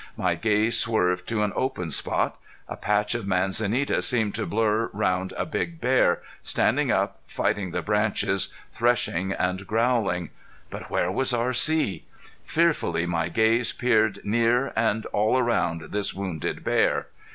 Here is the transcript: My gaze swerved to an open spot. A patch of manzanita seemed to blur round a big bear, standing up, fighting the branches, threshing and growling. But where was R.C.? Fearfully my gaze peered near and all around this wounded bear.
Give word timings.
My 0.17 0.33
gaze 0.33 0.79
swerved 0.79 1.27
to 1.27 1.43
an 1.43 1.53
open 1.55 1.91
spot. 1.91 2.37
A 2.67 2.75
patch 2.75 3.13
of 3.13 3.27
manzanita 3.27 4.01
seemed 4.01 4.33
to 4.33 4.47
blur 4.47 4.89
round 4.93 5.31
a 5.37 5.45
big 5.45 5.79
bear, 5.79 6.23
standing 6.41 6.89
up, 6.89 7.19
fighting 7.27 7.69
the 7.69 7.83
branches, 7.83 8.49
threshing 8.71 9.31
and 9.31 9.67
growling. 9.67 10.31
But 10.71 10.89
where 10.89 11.11
was 11.11 11.33
R.C.? 11.35 12.03
Fearfully 12.43 13.05
my 13.05 13.29
gaze 13.29 13.73
peered 13.73 14.25
near 14.25 14.73
and 14.75 15.05
all 15.13 15.37
around 15.37 15.91
this 15.91 16.15
wounded 16.15 16.63
bear. 16.63 17.05